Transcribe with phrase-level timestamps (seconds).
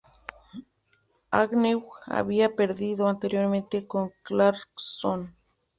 [1.31, 5.35] Agnew había perdido anteriormente con Clarkson.